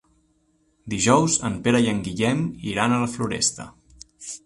[0.93, 2.43] Dijous en Pere i en Guillem
[2.75, 3.73] iran a la Floresta.